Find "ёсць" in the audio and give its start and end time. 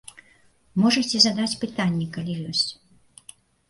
2.57-2.69